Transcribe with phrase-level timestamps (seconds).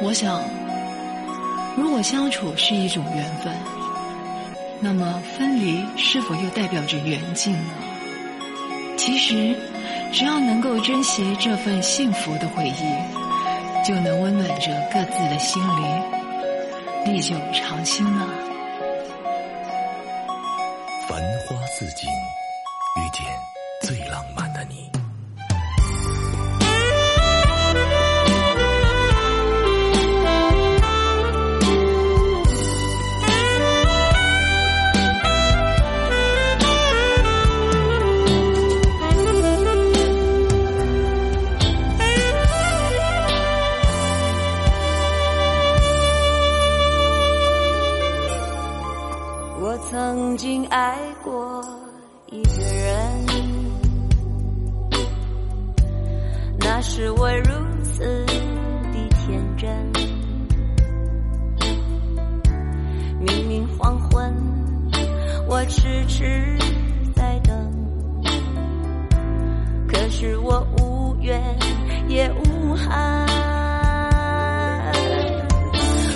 [0.00, 0.40] 我想，
[1.76, 3.52] 如果相处是一种缘分，
[4.80, 7.74] 那么分离是否又代表着缘尽呢？
[8.96, 9.56] 其实，
[10.12, 16.02] 只要能够珍惜这份幸福的回忆，就能温暖着各自的心灵，
[17.04, 18.26] 历久常新呢。
[21.08, 22.08] 繁花似锦，
[22.96, 23.24] 遇见
[23.82, 24.97] 最浪漫的你。
[50.70, 51.64] 爱过
[52.30, 53.26] 一个人，
[56.58, 57.52] 那时我如
[57.82, 59.68] 此的天真。
[63.18, 64.34] 明明黄昏，
[65.48, 66.58] 我痴痴
[67.16, 67.72] 在等，
[69.88, 71.42] 可是我无怨
[72.08, 73.26] 也无憾。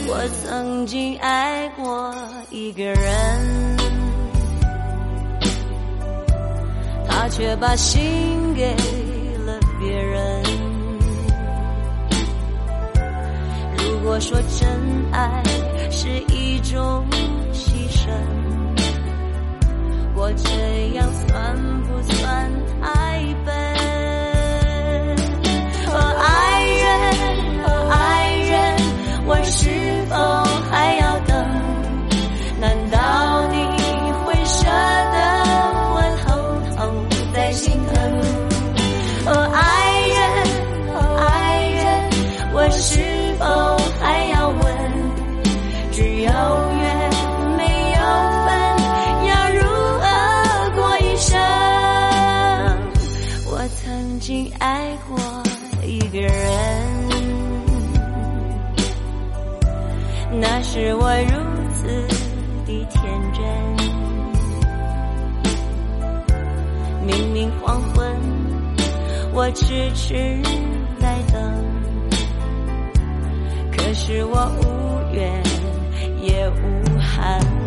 [0.09, 2.15] 我曾经爱过
[2.51, 3.72] 一个人。
[7.35, 8.75] 却把心给
[9.47, 10.43] 了别人。
[13.79, 14.69] 如果说真
[15.11, 15.43] 爱
[15.91, 17.07] 是一种
[46.21, 47.11] 有缘
[47.57, 47.63] 没
[47.93, 48.01] 有
[48.45, 48.49] 分
[49.29, 49.61] 要如
[49.99, 50.05] 何
[50.77, 51.31] 过一生
[53.51, 55.17] 我曾经爱过
[55.85, 56.33] 一个人。
[60.41, 61.33] 那是我如
[61.75, 61.87] 此
[62.67, 63.43] 的天真。
[67.07, 68.17] 明明黄昏
[69.35, 70.15] 我痴痴
[71.01, 71.43] 在等
[73.73, 75.43] 可是我无缘
[76.51, 77.62] 无憾。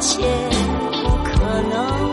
[0.00, 0.18] 切
[1.04, 2.09] 不可能，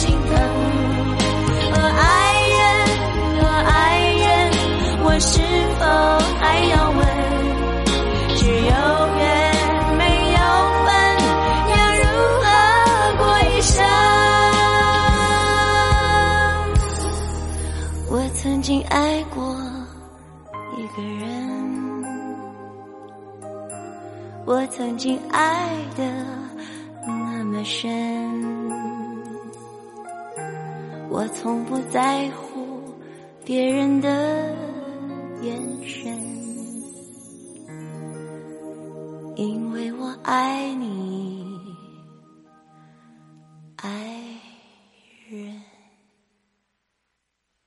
[0.00, 0.32] 心疼？
[1.72, 2.08] 我，爱
[2.56, 2.58] 人，
[3.42, 4.24] 我，爱人，
[5.04, 5.36] 我是
[5.78, 5.80] 否
[6.40, 6.42] 还
[6.72, 7.00] 要问？
[8.34, 8.72] 只有
[9.18, 9.22] 缘
[9.98, 10.02] 没
[10.32, 10.38] 有
[10.86, 10.88] 分，
[11.76, 12.02] 要如
[12.40, 12.44] 何
[13.18, 13.76] 过一生？
[18.08, 19.54] 我曾经爱过
[20.78, 21.28] 一个人。
[24.46, 26.02] 我曾经爱的
[27.06, 28.49] 那么深，
[31.12, 32.80] 我从不在乎
[33.44, 34.54] 别人的
[35.42, 36.16] 眼神，
[39.34, 41.39] 因为我爱你。